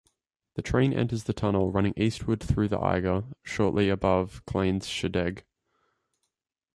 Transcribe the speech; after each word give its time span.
The 0.55 0.63
train 0.63 0.93
enters 0.93 1.25
the 1.25 1.31
tunnel 1.33 1.69
running 1.69 1.93
eastward 1.95 2.41
through 2.41 2.69
the 2.69 2.79
Eiger 2.79 3.23
shortly 3.43 3.87
above 3.87 4.43
Kleine 4.47 4.79
Scheidegg. 4.79 5.43